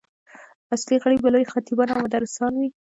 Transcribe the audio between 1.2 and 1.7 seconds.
به لوی